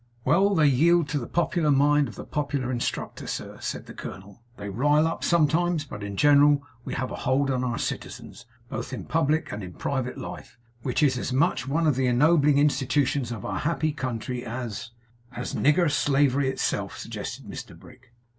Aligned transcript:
'Well! 0.25 0.55
They 0.55 0.65
yield 0.65 1.07
to 1.09 1.19
the 1.19 1.27
popular 1.27 1.69
mind 1.69 2.07
of 2.07 2.15
the 2.15 2.23
Popular 2.25 2.71
Instructor, 2.71 3.27
sir,' 3.27 3.59
said 3.61 3.85
the 3.85 3.93
colonel. 3.93 4.41
'They 4.57 4.67
rile 4.69 5.05
up, 5.05 5.23
sometimes; 5.23 5.85
but 5.85 6.01
in 6.03 6.17
general 6.17 6.63
we 6.83 6.95
have 6.95 7.11
a 7.11 7.17
hold 7.17 7.51
upon 7.51 7.63
our 7.63 7.77
citizens, 7.77 8.47
both 8.67 8.93
in 8.93 9.05
public 9.05 9.51
and 9.51 9.61
in 9.63 9.73
private 9.73 10.17
life, 10.17 10.57
which 10.81 11.03
is 11.03 11.19
as 11.19 11.31
much 11.31 11.67
one 11.67 11.85
of 11.85 11.93
the 11.95 12.07
ennobling 12.07 12.57
institutions 12.57 13.31
of 13.31 13.45
our 13.45 13.59
happy 13.59 13.91
country 13.91 14.43
as' 14.43 14.89
'As 15.37 15.53
nigger 15.53 15.87
slavery 15.91 16.49
itself,' 16.49 16.97
suggested 16.97 17.45
Mr 17.45 17.77
Brick. 17.77 18.11